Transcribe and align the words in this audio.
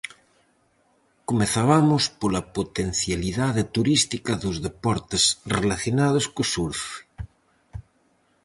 Comezabamos 1.29 2.03
pola 2.19 2.41
potencialidade 2.57 3.63
turística 3.75 4.31
dos 4.43 4.57
deportes 4.67 5.23
relacionados 5.57 6.25
co 6.35 6.43
surf. 6.53 6.81